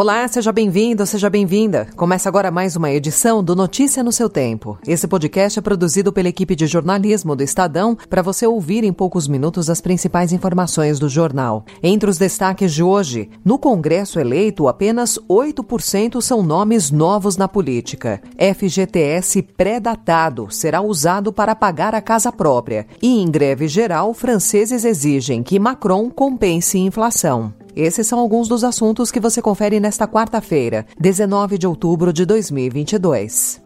Olá, 0.00 0.28
seja 0.28 0.52
bem-vindo, 0.52 1.04
seja 1.04 1.28
bem-vinda. 1.28 1.88
Começa 1.96 2.28
agora 2.28 2.52
mais 2.52 2.76
uma 2.76 2.88
edição 2.88 3.42
do 3.42 3.56
Notícia 3.56 4.00
no 4.00 4.12
seu 4.12 4.30
Tempo. 4.30 4.78
Esse 4.86 5.08
podcast 5.08 5.58
é 5.58 5.60
produzido 5.60 6.12
pela 6.12 6.28
equipe 6.28 6.54
de 6.54 6.68
jornalismo 6.68 7.34
do 7.34 7.42
Estadão 7.42 7.98
para 8.08 8.22
você 8.22 8.46
ouvir 8.46 8.84
em 8.84 8.92
poucos 8.92 9.26
minutos 9.26 9.68
as 9.68 9.80
principais 9.80 10.32
informações 10.32 11.00
do 11.00 11.08
jornal. 11.08 11.64
Entre 11.82 12.08
os 12.08 12.16
destaques 12.16 12.72
de 12.72 12.80
hoje, 12.80 13.28
no 13.44 13.58
Congresso 13.58 14.20
eleito, 14.20 14.68
apenas 14.68 15.18
8% 15.28 16.22
são 16.22 16.44
nomes 16.44 16.92
novos 16.92 17.36
na 17.36 17.48
política. 17.48 18.22
FGTS 18.38 19.42
pré-datado 19.42 20.46
será 20.48 20.80
usado 20.80 21.32
para 21.32 21.56
pagar 21.56 21.92
a 21.96 22.00
casa 22.00 22.30
própria. 22.30 22.86
E 23.02 23.20
em 23.20 23.28
greve 23.28 23.66
geral, 23.66 24.14
franceses 24.14 24.84
exigem 24.84 25.42
que 25.42 25.58
Macron 25.58 26.08
compense 26.08 26.78
inflação. 26.78 27.52
Esses 27.78 28.08
são 28.08 28.18
alguns 28.18 28.48
dos 28.48 28.64
assuntos 28.64 29.12
que 29.12 29.20
você 29.20 29.40
confere 29.40 29.78
nesta 29.78 30.08
quarta-feira, 30.08 30.84
19 30.98 31.56
de 31.56 31.64
outubro 31.64 32.12
de 32.12 32.26
2022. 32.26 33.62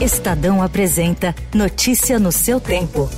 Estadão 0.00 0.62
apresenta 0.62 1.34
Notícia 1.52 2.20
no 2.20 2.30
seu 2.30 2.60
tempo. 2.60 3.08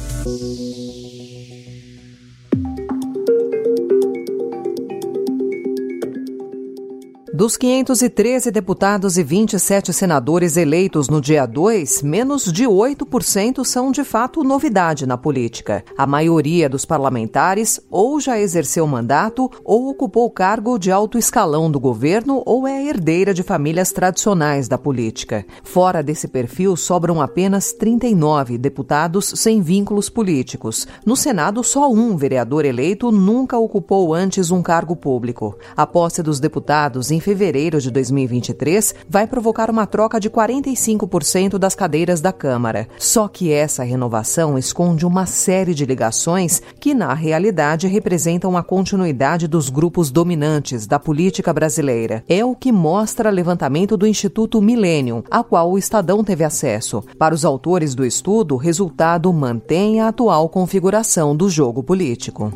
Dos 7.38 7.56
513 7.56 8.50
deputados 8.50 9.16
e 9.16 9.22
27 9.22 9.92
senadores 9.92 10.56
eleitos 10.56 11.08
no 11.08 11.20
dia 11.20 11.46
2, 11.46 12.02
menos 12.02 12.52
de 12.52 12.64
8% 12.64 13.64
são 13.64 13.92
de 13.92 14.02
fato 14.02 14.42
novidade 14.42 15.06
na 15.06 15.16
política. 15.16 15.84
A 15.96 16.04
maioria 16.04 16.68
dos 16.68 16.84
parlamentares 16.84 17.78
ou 17.92 18.18
já 18.18 18.40
exerceu 18.40 18.84
mandato 18.88 19.48
ou 19.64 19.88
ocupou 19.88 20.28
cargo 20.28 20.80
de 20.80 20.90
alto 20.90 21.16
escalão 21.16 21.70
do 21.70 21.78
governo 21.78 22.42
ou 22.44 22.66
é 22.66 22.84
herdeira 22.84 23.32
de 23.32 23.44
famílias 23.44 23.92
tradicionais 23.92 24.66
da 24.66 24.76
política. 24.76 25.46
Fora 25.62 26.02
desse 26.02 26.26
perfil, 26.26 26.74
sobram 26.74 27.22
apenas 27.22 27.72
39 27.72 28.58
deputados 28.58 29.32
sem 29.36 29.62
vínculos 29.62 30.10
políticos. 30.10 30.88
No 31.06 31.16
Senado, 31.16 31.62
só 31.62 31.88
um 31.88 32.16
vereador 32.16 32.64
eleito 32.64 33.12
nunca 33.12 33.56
ocupou 33.56 34.12
antes 34.12 34.50
um 34.50 34.60
cargo 34.60 34.96
público. 34.96 35.56
A 35.76 35.86
posse 35.86 36.20
dos 36.20 36.40
deputados, 36.40 37.12
em 37.12 37.27
fevereiro 37.28 37.78
de 37.78 37.90
2023 37.90 38.94
vai 39.06 39.26
provocar 39.26 39.68
uma 39.68 39.86
troca 39.86 40.18
de 40.18 40.30
45% 40.30 41.58
das 41.58 41.74
cadeiras 41.74 42.22
da 42.22 42.32
Câmara. 42.32 42.88
Só 42.98 43.28
que 43.28 43.52
essa 43.52 43.84
renovação 43.84 44.56
esconde 44.56 45.04
uma 45.04 45.26
série 45.26 45.74
de 45.74 45.84
ligações 45.84 46.62
que, 46.80 46.94
na 46.94 47.12
realidade, 47.12 47.86
representam 47.86 48.56
a 48.56 48.62
continuidade 48.62 49.46
dos 49.46 49.68
grupos 49.68 50.10
dominantes 50.10 50.86
da 50.86 50.98
política 50.98 51.52
brasileira. 51.52 52.24
É 52.26 52.42
o 52.42 52.56
que 52.56 52.72
mostra 52.72 53.28
levantamento 53.28 53.94
do 53.94 54.06
Instituto 54.06 54.62
Millennium, 54.62 55.22
a 55.30 55.44
qual 55.44 55.72
o 55.72 55.76
Estadão 55.76 56.24
teve 56.24 56.44
acesso. 56.44 57.04
Para 57.18 57.34
os 57.34 57.44
autores 57.44 57.94
do 57.94 58.06
estudo, 58.06 58.54
o 58.54 58.58
resultado 58.58 59.30
mantém 59.34 60.00
a 60.00 60.08
atual 60.08 60.48
configuração 60.48 61.36
do 61.36 61.50
jogo 61.50 61.82
político. 61.82 62.50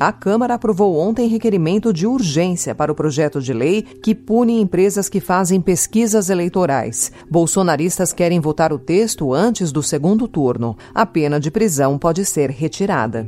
A 0.00 0.12
Câmara 0.12 0.54
aprovou 0.54 0.96
ontem 0.96 1.26
requerimento 1.26 1.92
de 1.92 2.06
urgência 2.06 2.72
para 2.72 2.92
o 2.92 2.94
projeto 2.94 3.42
de 3.42 3.52
lei 3.52 3.82
que 3.82 4.14
pune 4.14 4.60
empresas 4.60 5.08
que 5.08 5.20
fazem 5.20 5.60
pesquisas 5.60 6.30
eleitorais. 6.30 7.10
Bolsonaristas 7.28 8.12
querem 8.12 8.38
votar 8.38 8.72
o 8.72 8.78
texto 8.78 9.34
antes 9.34 9.72
do 9.72 9.82
segundo 9.82 10.28
turno. 10.28 10.76
A 10.94 11.04
pena 11.04 11.40
de 11.40 11.50
prisão 11.50 11.98
pode 11.98 12.24
ser 12.24 12.48
retirada. 12.50 13.26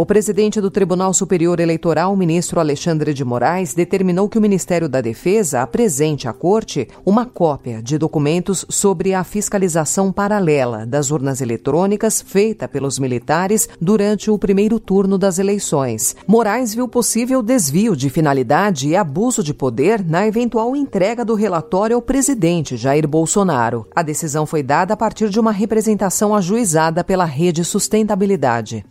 O 0.00 0.06
presidente 0.06 0.62
do 0.62 0.70
Tribunal 0.70 1.12
Superior 1.12 1.60
Eleitoral, 1.60 2.16
ministro 2.16 2.58
Alexandre 2.58 3.12
de 3.12 3.22
Moraes, 3.22 3.74
determinou 3.74 4.30
que 4.30 4.38
o 4.38 4.40
Ministério 4.40 4.88
da 4.88 5.02
Defesa 5.02 5.60
apresente 5.60 6.26
à 6.26 6.32
Corte 6.32 6.88
uma 7.04 7.26
cópia 7.26 7.82
de 7.82 7.98
documentos 7.98 8.64
sobre 8.70 9.12
a 9.12 9.22
fiscalização 9.22 10.10
paralela 10.10 10.86
das 10.86 11.10
urnas 11.10 11.42
eletrônicas 11.42 12.22
feita 12.22 12.66
pelos 12.66 12.98
militares 12.98 13.68
durante 13.78 14.30
o 14.30 14.38
primeiro 14.38 14.80
turno 14.80 15.18
das 15.18 15.38
eleições. 15.38 16.16
Moraes 16.26 16.74
viu 16.74 16.88
possível 16.88 17.42
desvio 17.42 17.94
de 17.94 18.08
finalidade 18.08 18.88
e 18.88 18.96
abuso 18.96 19.42
de 19.42 19.52
poder 19.52 20.02
na 20.02 20.26
eventual 20.26 20.74
entrega 20.74 21.26
do 21.26 21.34
relatório 21.34 21.94
ao 21.94 22.00
presidente 22.00 22.74
Jair 22.74 23.06
Bolsonaro. 23.06 23.86
A 23.94 24.00
decisão 24.00 24.46
foi 24.46 24.62
dada 24.62 24.94
a 24.94 24.96
partir 24.96 25.28
de 25.28 25.38
uma 25.38 25.52
representação 25.52 26.34
ajuizada 26.34 27.04
pela 27.04 27.26
Rede 27.26 27.62
Sustentabilidade. 27.66 28.82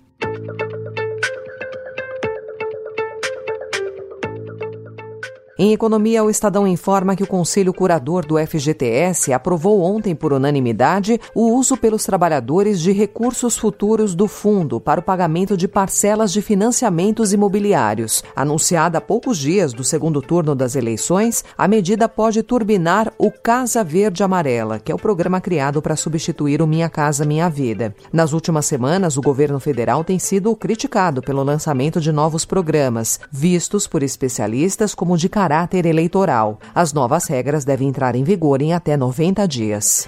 Em 5.62 5.74
economia, 5.74 6.24
o 6.24 6.30
Estadão 6.30 6.66
informa 6.66 7.18
que 7.18 7.24
o 7.24 7.28
Conselho 7.28 7.74
Curador 7.74 8.26
do 8.26 8.38
FGTS 8.38 9.34
aprovou 9.34 9.82
ontem 9.82 10.16
por 10.16 10.32
unanimidade 10.32 11.20
o 11.36 11.52
uso 11.52 11.76
pelos 11.76 12.06
trabalhadores 12.06 12.80
de 12.80 12.94
recursos 12.94 13.58
futuros 13.58 14.16
do 14.16 14.26
fundo 14.26 14.80
para 14.80 15.02
o 15.02 15.04
pagamento 15.04 15.58
de 15.58 15.68
parcelas 15.68 16.32
de 16.32 16.42
financiamentos 16.42 17.34
imobiliários. 17.34 18.24
Anunciada 18.34 19.00
há 19.00 19.02
poucos 19.02 19.38
dias 19.38 19.74
do 19.74 19.84
segundo 19.84 20.22
turno 20.22 20.56
das 20.56 20.78
eleições, 20.78 21.44
a 21.58 21.68
medida 21.68 22.08
pode 22.08 22.42
turbinar 22.42 23.12
o 23.18 23.30
Casa 23.30 23.84
Verde 23.84 24.24
Amarela, 24.24 24.80
que 24.80 24.94
é 24.94 24.96
o 24.96 24.98
programa 24.98 25.42
criado 25.42 25.82
para 25.82 25.98
substituir 25.98 26.62
o 26.62 26.68
Minha 26.68 26.88
Casa 26.88 27.26
Minha 27.26 27.50
Vida. 27.50 27.94
Nas 28.14 28.32
últimas 28.32 28.66
semanas, 28.66 29.18
o 29.18 29.22
governo 29.22 29.60
federal 29.60 30.06
tem 30.06 30.20
sido 30.20 30.56
criticado 30.56 31.22
pelo 31.22 31.44
lançamento 31.44 32.00
de 32.00 32.14
novos 32.14 32.46
programas, 32.46 33.20
vistos 33.30 33.88
por 33.88 34.04
especialistas 34.04 34.96
como 34.96 35.18
de 35.18 35.28
caráter 35.28 35.49
caráter 35.50 35.88
eleitoral. 35.88 36.60
As 36.76 36.94
novas 36.94 37.28
regras 37.28 37.66
devem 37.66 37.88
entrar 37.88 38.16
em 38.16 38.24
vigor 38.24 38.62
em 38.62 38.72
até 38.72 38.96
90 38.96 39.48
dias. 39.48 40.08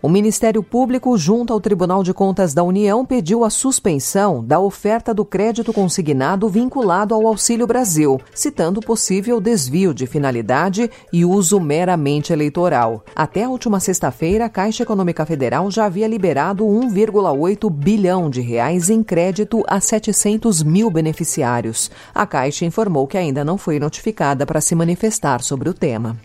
O 0.00 0.08
Ministério 0.08 0.62
Público, 0.62 1.18
junto 1.18 1.52
ao 1.52 1.60
Tribunal 1.60 2.04
de 2.04 2.14
Contas 2.14 2.54
da 2.54 2.62
União, 2.62 3.04
pediu 3.04 3.44
a 3.44 3.50
suspensão 3.50 4.44
da 4.44 4.60
oferta 4.60 5.12
do 5.12 5.24
crédito 5.24 5.72
consignado 5.72 6.48
vinculado 6.48 7.14
ao 7.14 7.26
Auxílio 7.26 7.66
Brasil, 7.66 8.20
citando 8.32 8.80
possível 8.80 9.40
desvio 9.40 9.92
de 9.92 10.06
finalidade 10.06 10.88
e 11.12 11.24
uso 11.24 11.58
meramente 11.58 12.32
eleitoral. 12.32 13.04
Até 13.14 13.42
a 13.42 13.50
última 13.50 13.80
sexta-feira, 13.80 14.44
a 14.44 14.48
Caixa 14.48 14.84
Econômica 14.84 15.26
Federal 15.26 15.68
já 15.68 15.86
havia 15.86 16.06
liberado 16.06 16.64
1,8 16.64 17.68
bilhão 17.68 18.30
de 18.30 18.40
reais 18.40 18.88
em 18.88 19.02
crédito 19.02 19.64
a 19.66 19.80
700 19.80 20.62
mil 20.62 20.90
beneficiários. 20.90 21.90
A 22.14 22.24
Caixa 22.24 22.64
informou 22.64 23.08
que 23.08 23.18
ainda 23.18 23.44
não 23.44 23.58
foi 23.58 23.80
notificada 23.80 24.46
para 24.46 24.60
se 24.60 24.76
manifestar 24.76 25.42
sobre 25.42 25.68
o 25.68 25.74
tema. 25.74 26.16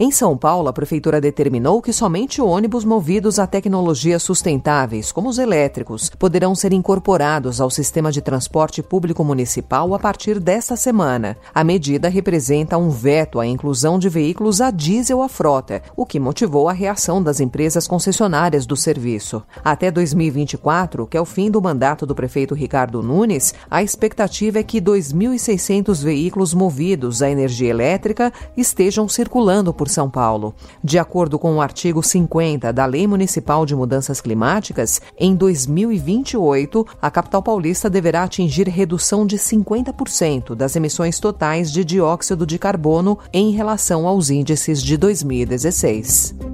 Em 0.00 0.12
São 0.12 0.36
Paulo, 0.36 0.68
a 0.68 0.72
Prefeitura 0.72 1.20
determinou 1.20 1.82
que 1.82 1.92
somente 1.92 2.40
ônibus 2.40 2.84
movidos 2.84 3.40
a 3.40 3.48
tecnologias 3.48 4.22
sustentáveis, 4.22 5.10
como 5.10 5.28
os 5.28 5.38
elétricos, 5.38 6.08
poderão 6.16 6.54
ser 6.54 6.72
incorporados 6.72 7.60
ao 7.60 7.68
sistema 7.68 8.12
de 8.12 8.22
transporte 8.22 8.80
público 8.80 9.24
municipal 9.24 9.92
a 9.92 9.98
partir 9.98 10.38
desta 10.38 10.76
semana. 10.76 11.36
A 11.52 11.64
medida 11.64 12.08
representa 12.08 12.78
um 12.78 12.90
veto 12.90 13.40
à 13.40 13.46
inclusão 13.46 13.98
de 13.98 14.08
veículos 14.08 14.60
a 14.60 14.70
diesel 14.70 15.20
à 15.20 15.28
frota, 15.28 15.82
o 15.96 16.06
que 16.06 16.20
motivou 16.20 16.68
a 16.68 16.72
reação 16.72 17.20
das 17.20 17.40
empresas 17.40 17.88
concessionárias 17.88 18.66
do 18.66 18.76
serviço. 18.76 19.42
Até 19.64 19.90
2024, 19.90 21.08
que 21.08 21.16
é 21.16 21.20
o 21.20 21.24
fim 21.24 21.50
do 21.50 21.60
mandato 21.60 22.06
do 22.06 22.14
prefeito 22.14 22.54
Ricardo 22.54 23.02
Nunes, 23.02 23.52
a 23.68 23.82
expectativa 23.82 24.60
é 24.60 24.62
que 24.62 24.80
2.600 24.80 26.04
veículos 26.04 26.54
movidos 26.54 27.20
à 27.20 27.28
energia 27.28 27.70
elétrica 27.70 28.32
estejam 28.56 29.08
circulando 29.08 29.74
por 29.74 29.87
são 29.88 30.08
Paulo. 30.08 30.54
De 30.82 30.98
acordo 30.98 31.38
com 31.38 31.56
o 31.56 31.60
artigo 31.60 32.02
50 32.02 32.72
da 32.72 32.86
Lei 32.86 33.06
Municipal 33.06 33.66
de 33.66 33.74
Mudanças 33.74 34.20
Climáticas, 34.20 35.00
em 35.18 35.34
2028, 35.34 36.86
a 37.00 37.10
capital 37.10 37.42
paulista 37.42 37.90
deverá 37.90 38.22
atingir 38.22 38.68
redução 38.68 39.26
de 39.26 39.38
50% 39.38 40.54
das 40.54 40.76
emissões 40.76 41.18
totais 41.18 41.72
de 41.72 41.84
dióxido 41.84 42.46
de 42.46 42.58
carbono 42.58 43.18
em 43.32 43.50
relação 43.50 44.06
aos 44.06 44.30
índices 44.30 44.82
de 44.82 44.96
2016. 44.96 46.47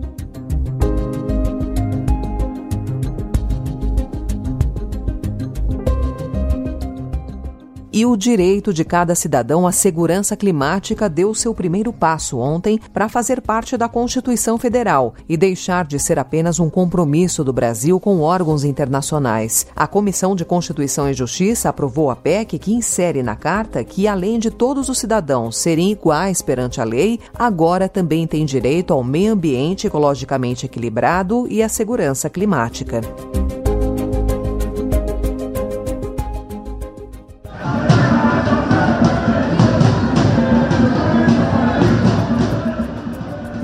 E 7.94 8.04
o 8.04 8.16
direito 8.16 8.74
de 8.74 8.84
cada 8.84 9.14
cidadão 9.14 9.68
à 9.68 9.70
segurança 9.70 10.36
climática 10.36 11.08
deu 11.08 11.32
seu 11.32 11.54
primeiro 11.54 11.92
passo 11.92 12.40
ontem 12.40 12.80
para 12.92 13.08
fazer 13.08 13.40
parte 13.40 13.76
da 13.76 13.88
Constituição 13.88 14.58
Federal 14.58 15.14
e 15.28 15.36
deixar 15.36 15.84
de 15.86 16.00
ser 16.00 16.18
apenas 16.18 16.58
um 16.58 16.68
compromisso 16.68 17.44
do 17.44 17.52
Brasil 17.52 18.00
com 18.00 18.20
órgãos 18.20 18.64
internacionais. 18.64 19.68
A 19.76 19.86
Comissão 19.86 20.34
de 20.34 20.44
Constituição 20.44 21.08
e 21.08 21.14
Justiça 21.14 21.68
aprovou 21.68 22.10
a 22.10 22.16
PEC 22.16 22.58
que 22.58 22.74
insere 22.74 23.22
na 23.22 23.36
carta 23.36 23.84
que, 23.84 24.08
além 24.08 24.40
de 24.40 24.50
todos 24.50 24.88
os 24.88 24.98
cidadãos 24.98 25.56
serem 25.56 25.92
iguais 25.92 26.42
perante 26.42 26.80
a 26.80 26.84
lei, 26.84 27.20
agora 27.32 27.88
também 27.88 28.26
tem 28.26 28.44
direito 28.44 28.92
ao 28.92 29.04
meio 29.04 29.34
ambiente 29.34 29.86
ecologicamente 29.86 30.66
equilibrado 30.66 31.46
e 31.48 31.62
à 31.62 31.68
segurança 31.68 32.28
climática. 32.28 33.02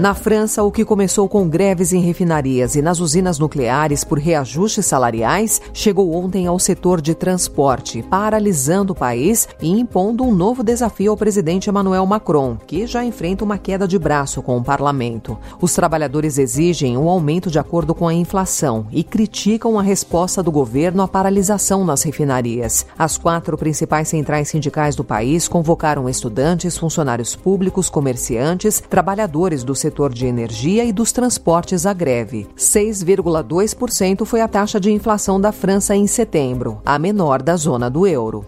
Na 0.00 0.14
França, 0.14 0.62
o 0.62 0.72
que 0.72 0.82
começou 0.82 1.28
com 1.28 1.46
greves 1.46 1.92
em 1.92 2.00
refinarias 2.00 2.74
e 2.74 2.80
nas 2.80 3.00
usinas 3.00 3.38
nucleares 3.38 4.02
por 4.02 4.16
reajustes 4.16 4.86
salariais 4.86 5.60
chegou 5.74 6.14
ontem 6.14 6.46
ao 6.46 6.58
setor 6.58 7.02
de 7.02 7.14
transporte, 7.14 8.02
paralisando 8.04 8.94
o 8.94 8.96
país 8.96 9.46
e 9.60 9.68
impondo 9.68 10.24
um 10.24 10.34
novo 10.34 10.62
desafio 10.62 11.10
ao 11.10 11.18
presidente 11.18 11.68
Emmanuel 11.68 12.06
Macron, 12.06 12.56
que 12.66 12.86
já 12.86 13.04
enfrenta 13.04 13.44
uma 13.44 13.58
queda 13.58 13.86
de 13.86 13.98
braço 13.98 14.40
com 14.40 14.56
o 14.56 14.64
parlamento. 14.64 15.36
Os 15.60 15.74
trabalhadores 15.74 16.38
exigem 16.38 16.96
um 16.96 17.06
aumento 17.06 17.50
de 17.50 17.58
acordo 17.58 17.94
com 17.94 18.08
a 18.08 18.14
inflação 18.14 18.86
e 18.90 19.04
criticam 19.04 19.78
a 19.78 19.82
resposta 19.82 20.42
do 20.42 20.50
governo 20.50 21.02
à 21.02 21.08
paralisação 21.08 21.84
nas 21.84 22.04
refinarias. 22.04 22.86
As 22.98 23.18
quatro 23.18 23.54
principais 23.58 24.08
centrais 24.08 24.48
sindicais 24.48 24.96
do 24.96 25.04
país 25.04 25.46
convocaram 25.46 26.08
estudantes, 26.08 26.78
funcionários 26.78 27.36
públicos, 27.36 27.90
comerciantes, 27.90 28.80
trabalhadores 28.80 29.62
do 29.62 29.74
setor 29.74 29.89
setor 29.90 30.14
de 30.14 30.24
energia 30.24 30.84
e 30.84 30.92
dos 30.92 31.10
transportes 31.10 31.84
à 31.84 31.92
greve. 31.92 32.46
6,2% 32.56 34.24
foi 34.24 34.40
a 34.40 34.46
taxa 34.46 34.78
de 34.78 34.92
inflação 34.92 35.40
da 35.40 35.50
França 35.50 35.96
em 35.96 36.06
setembro, 36.06 36.80
a 36.86 36.96
menor 36.96 37.42
da 37.42 37.56
zona 37.56 37.90
do 37.90 38.06
euro. 38.06 38.46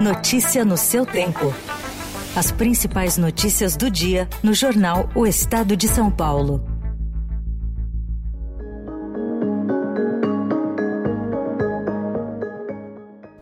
Notícia 0.00 0.64
no 0.64 0.78
seu 0.78 1.04
tempo. 1.04 1.52
As 2.34 2.50
principais 2.50 3.18
notícias 3.18 3.76
do 3.76 3.90
dia 3.90 4.28
no 4.42 4.54
jornal 4.54 5.10
O 5.14 5.26
Estado 5.26 5.76
de 5.76 5.88
São 5.88 6.10
Paulo. 6.10 6.62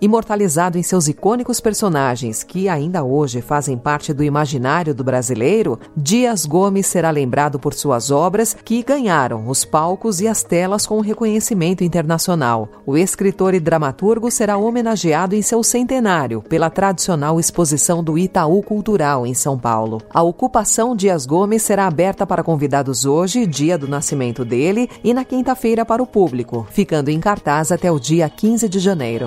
Imortalizado 0.06 0.78
em 0.78 0.84
seus 0.84 1.08
icônicos 1.08 1.60
personagens, 1.60 2.44
que 2.44 2.68
ainda 2.68 3.02
hoje 3.02 3.40
fazem 3.40 3.76
parte 3.76 4.12
do 4.12 4.22
imaginário 4.22 4.94
do 4.94 5.02
brasileiro, 5.02 5.80
Dias 5.96 6.46
Gomes 6.46 6.86
será 6.86 7.10
lembrado 7.10 7.58
por 7.58 7.74
suas 7.74 8.12
obras 8.12 8.54
que 8.54 8.84
ganharam 8.84 9.48
os 9.48 9.64
palcos 9.64 10.20
e 10.20 10.28
as 10.28 10.44
telas 10.44 10.86
com 10.86 11.00
reconhecimento 11.00 11.82
internacional. 11.82 12.68
O 12.86 12.96
escritor 12.96 13.52
e 13.52 13.58
dramaturgo 13.58 14.30
será 14.30 14.56
homenageado 14.56 15.34
em 15.34 15.42
seu 15.42 15.60
centenário 15.64 16.40
pela 16.40 16.70
tradicional 16.70 17.40
exposição 17.40 18.00
do 18.00 18.16
Itaú 18.16 18.62
Cultural 18.62 19.26
em 19.26 19.34
São 19.34 19.58
Paulo. 19.58 20.00
A 20.08 20.22
ocupação 20.22 20.94
Dias 20.94 21.26
Gomes 21.26 21.62
será 21.62 21.84
aberta 21.84 22.24
para 22.24 22.44
convidados 22.44 23.04
hoje, 23.04 23.44
dia 23.44 23.76
do 23.76 23.88
nascimento 23.88 24.44
dele, 24.44 24.88
e 25.02 25.12
na 25.12 25.24
quinta-feira 25.24 25.84
para 25.84 26.00
o 26.00 26.06
público, 26.06 26.64
ficando 26.70 27.08
em 27.08 27.18
cartaz 27.18 27.72
até 27.72 27.90
o 27.90 27.98
dia 27.98 28.30
15 28.30 28.68
de 28.68 28.78
janeiro. 28.78 29.26